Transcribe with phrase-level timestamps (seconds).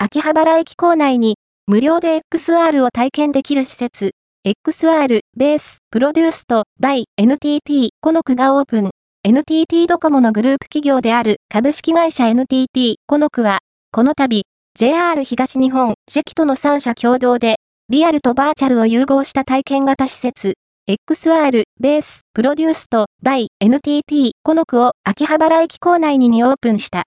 [0.00, 4.12] 秋葉原駅構内に、無料で XR を体験できる施設、
[4.46, 8.90] XR ベースプロデュースと by NTT コノクがオープン。
[9.24, 13.58] NTT ドコモのグループ企業である株式会社 NTT コノクは、
[13.90, 14.44] この度、
[14.78, 17.56] JR 東日本、ジェキとの3社共同で、
[17.88, 20.54] リアルとバーチャルを融合した体験型施設、
[20.88, 26.96] XR ベースプロデュースと by NTT コノクを秋葉原駅構内ににオープンした。